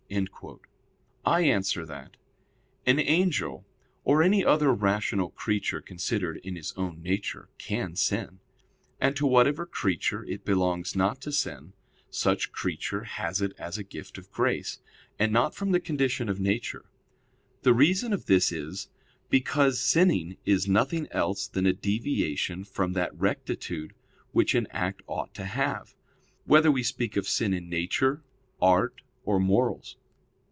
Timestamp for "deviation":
21.71-22.65